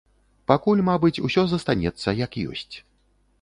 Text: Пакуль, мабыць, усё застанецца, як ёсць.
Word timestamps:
Пакуль, 0.51 0.79
мабыць, 0.87 1.21
усё 1.27 1.43
застанецца, 1.51 2.15
як 2.25 2.39
ёсць. 2.55 2.75